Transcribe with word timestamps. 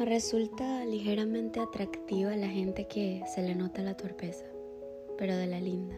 Me 0.00 0.06
resulta 0.06 0.86
ligeramente 0.86 1.60
atractiva 1.60 2.34
la 2.34 2.48
gente 2.48 2.88
que 2.88 3.22
se 3.26 3.42
le 3.42 3.54
nota 3.54 3.82
la 3.82 3.98
torpeza, 3.98 4.46
pero 5.18 5.36
de 5.36 5.46
la 5.46 5.60
linda, 5.60 5.94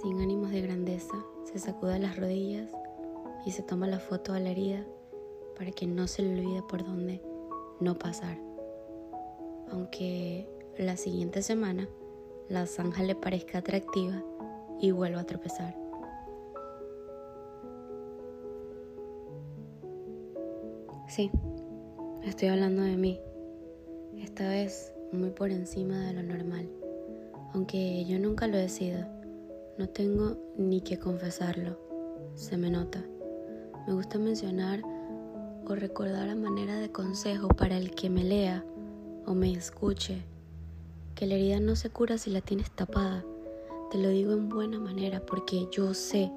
sin 0.00 0.20
ánimos 0.20 0.52
de 0.52 0.60
grandeza, 0.60 1.16
se 1.42 1.58
sacuda 1.58 1.98
las 1.98 2.16
rodillas 2.16 2.70
y 3.44 3.50
se 3.50 3.64
toma 3.64 3.88
la 3.88 3.98
foto 3.98 4.32
a 4.32 4.38
la 4.38 4.50
herida 4.50 4.86
para 5.58 5.72
que 5.72 5.88
no 5.88 6.06
se 6.06 6.22
le 6.22 6.38
olvide 6.38 6.62
por 6.62 6.84
dónde 6.84 7.20
no 7.80 7.98
pasar. 7.98 8.38
Aunque 9.72 10.48
la 10.78 10.96
siguiente 10.96 11.42
semana 11.42 11.88
la 12.48 12.64
zanja 12.66 13.02
le 13.02 13.16
parezca 13.16 13.58
atractiva 13.58 14.22
y 14.78 14.92
vuelva 14.92 15.22
a 15.22 15.26
tropezar. 15.26 15.76
Sí, 21.08 21.28
Estoy 22.24 22.48
hablando 22.48 22.82
de 22.82 22.98
mí, 22.98 23.18
esta 24.18 24.46
vez 24.46 24.92
muy 25.10 25.30
por 25.30 25.50
encima 25.50 25.98
de 26.00 26.12
lo 26.12 26.22
normal, 26.22 26.68
aunque 27.54 28.04
yo 28.04 28.18
nunca 28.18 28.46
lo 28.46 28.58
he 28.58 28.68
sido, 28.68 29.06
no 29.78 29.88
tengo 29.88 30.36
ni 30.58 30.82
que 30.82 30.98
confesarlo, 30.98 31.78
se 32.34 32.58
me 32.58 32.68
nota. 32.68 33.02
Me 33.86 33.94
gusta 33.94 34.18
mencionar 34.18 34.82
o 35.66 35.74
recordar 35.74 36.28
a 36.28 36.34
manera 36.34 36.78
de 36.78 36.92
consejo 36.92 37.48
para 37.48 37.78
el 37.78 37.94
que 37.94 38.10
me 38.10 38.22
lea 38.22 38.66
o 39.26 39.32
me 39.32 39.50
escuche, 39.52 40.22
que 41.14 41.26
la 41.26 41.36
herida 41.36 41.58
no 41.58 41.74
se 41.74 41.88
cura 41.88 42.18
si 42.18 42.28
la 42.28 42.42
tienes 42.42 42.70
tapada, 42.70 43.24
te 43.90 43.96
lo 43.96 44.10
digo 44.10 44.34
en 44.34 44.50
buena 44.50 44.78
manera 44.78 45.24
porque 45.24 45.68
yo 45.72 45.94
sé 45.94 46.30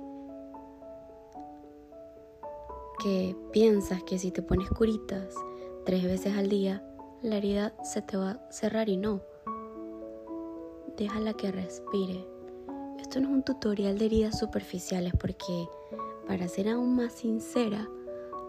que 3.04 3.36
piensas 3.52 4.02
que 4.04 4.18
si 4.18 4.32
te 4.32 4.42
pones 4.42 4.70
curitas, 4.70 5.36
tres 5.86 6.04
veces 6.04 6.38
al 6.38 6.50
día, 6.50 6.84
la 7.22 7.38
herida 7.38 7.74
se 7.84 8.02
te 8.02 8.18
va 8.18 8.32
a 8.32 8.52
cerrar 8.52 8.90
y 8.90 8.98
no. 8.98 9.22
Déjala 10.98 11.34
que 11.34 11.52
respire. 11.52 12.26
Esto 13.00 13.20
no 13.20 13.30
es 13.30 13.34
un 13.34 13.44
tutorial 13.44 13.98
de 13.98 14.06
heridas 14.06 14.40
superficiales 14.40 15.14
porque, 15.20 15.68
para 16.28 16.48
ser 16.48 16.70
aún 16.70 16.96
más 16.96 17.14
sincera, 17.14 17.88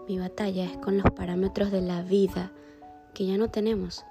mi 0.07 0.19
batalla 0.19 0.65
es 0.65 0.77
con 0.77 0.97
los 0.97 1.11
parámetros 1.11 1.71
de 1.71 1.81
la 1.81 2.01
vida 2.03 2.51
que 3.13 3.25
ya 3.25 3.37
no 3.37 3.49
tenemos 3.49 4.05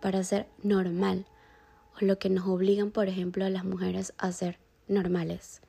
para 0.00 0.22
ser 0.22 0.46
normal 0.62 1.26
o 2.00 2.04
lo 2.04 2.18
que 2.18 2.30
nos 2.30 2.46
obligan, 2.46 2.90
por 2.90 3.08
ejemplo, 3.08 3.44
a 3.44 3.50
las 3.50 3.64
mujeres 3.64 4.14
a 4.18 4.30
ser 4.32 4.58
normales. 4.88 5.62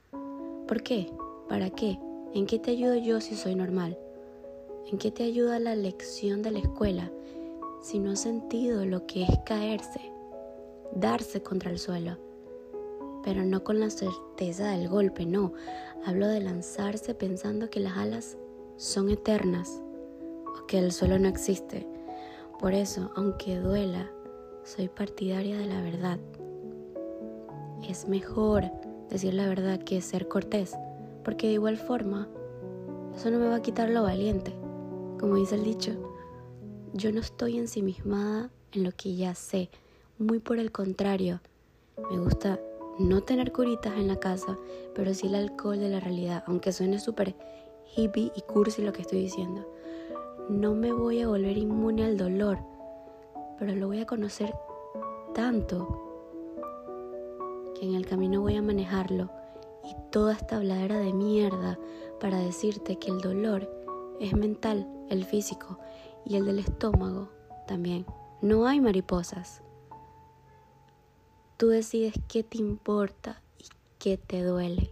¿Por 0.68 0.84
qué? 0.84 1.12
¿Para 1.50 1.70
qué? 1.70 2.00
¿En 2.34 2.46
qué 2.46 2.60
te 2.60 2.72
ayudo 2.72 2.96
yo 2.96 3.22
si 3.22 3.36
soy 3.36 3.56
normal? 3.56 3.98
¿En 4.90 4.98
qué 4.98 5.12
te 5.12 5.24
ayuda 5.24 5.60
la 5.60 5.76
lección 5.76 6.42
de 6.42 6.52
la 6.52 6.60
escuela 6.60 7.12
si 7.82 8.00
no 8.00 8.12
has 8.12 8.22
sentido 8.22 8.86
lo 8.86 9.06
que 9.06 9.24
es 9.24 9.30
caerse, 9.46 10.00
darse 10.96 11.44
contra 11.44 11.72
el 11.72 11.78
suelo? 11.78 12.18
Pero 13.22 13.44
no 13.44 13.66
con 13.66 13.82
la 13.82 13.90
certeza 13.90 14.70
del 14.72 14.88
golpe, 14.88 15.26
no. 15.26 15.52
Hablo 16.06 16.30
de 16.30 16.40
lanzarse 16.40 17.14
pensando 17.14 17.70
que 17.70 17.82
las 17.82 17.98
alas 17.98 18.38
son 18.78 19.10
eternas 19.10 19.82
o 20.58 20.66
que 20.68 20.80
el 20.80 20.94
suelo 20.94 21.20
no 21.20 21.28
existe. 21.28 21.86
Por 22.58 22.74
eso, 22.74 23.12
aunque 23.18 23.60
duela, 23.60 24.10
soy 24.64 24.88
partidaria 24.88 25.58
de 25.58 25.66
la 25.66 25.82
verdad. 25.82 26.18
Es 27.86 28.08
mejor 28.08 28.72
decir 29.10 29.34
la 29.34 29.50
verdad 29.50 29.80
que 29.80 30.00
ser 30.00 30.30
cortés, 30.30 30.78
porque 31.26 31.48
de 31.48 31.54
igual 31.54 31.76
forma, 31.76 32.30
eso 33.14 33.30
no 33.32 33.38
me 33.38 33.50
va 33.50 33.56
a 33.56 33.62
quitar 33.62 33.90
lo 33.90 34.04
valiente. 34.04 34.54
Como 35.20 35.36
dice 35.36 35.56
el 35.56 35.64
dicho, 35.64 35.92
yo 36.94 37.12
no 37.12 37.20
estoy 37.20 37.58
ensimismada 37.58 38.52
en 38.72 38.84
lo 38.84 38.92
que 38.92 39.16
ya 39.16 39.34
sé, 39.36 39.70
muy 40.20 40.40
por 40.40 40.60
el 40.60 40.72
contrario, 40.72 41.42
me 42.12 42.20
gusta 42.20 42.60
no 43.00 43.22
tener 43.22 43.52
curitas 43.52 43.94
en 43.98 44.08
la 44.08 44.20
casa, 44.20 44.58
pero 44.96 45.14
sí 45.14 45.28
el 45.28 45.36
alcohol 45.36 45.80
de 45.80 45.90
la 45.90 46.00
realidad, 46.00 46.44
aunque 46.48 46.72
suene 46.72 47.00
súper 47.00 47.36
hippie 47.96 48.32
y 48.36 48.42
cursi 48.42 48.82
lo 48.82 48.94
que 48.94 49.02
estoy 49.02 49.22
diciendo. 49.22 49.68
No 50.50 50.74
me 50.76 50.94
voy 50.94 51.22
a 51.22 51.28
volver 51.28 51.58
inmune 51.58 52.06
al 52.06 52.18
dolor, 52.18 52.60
pero 53.60 53.76
lo 53.76 53.88
voy 53.88 54.00
a 54.00 54.06
conocer 54.06 54.54
tanto 55.34 56.04
que 57.76 57.86
en 57.86 57.96
el 57.96 58.06
camino 58.06 58.42
voy 58.42 58.56
a 58.56 58.62
manejarlo 58.62 59.30
y 59.84 59.96
toda 60.12 60.34
esta 60.34 60.58
habladera 60.58 60.98
de 61.00 61.14
mierda 61.14 61.78
para 62.20 62.40
decirte 62.40 62.98
que 62.98 63.12
el 63.12 63.20
dolor 63.20 63.70
es 64.20 64.34
mental, 64.34 64.88
el 65.10 65.26
físico 65.26 65.80
y 66.26 66.36
el 66.36 66.46
del 66.46 66.60
estómago 66.60 67.30
también. 67.68 68.06
No 68.42 68.68
hay 68.68 68.80
mariposas. 68.82 69.62
Tú 71.58 71.70
decides 71.70 72.14
qué 72.28 72.44
te 72.44 72.58
importa 72.58 73.42
y 73.58 73.66
qué 73.98 74.18
te 74.18 74.44
duele. 74.44 74.92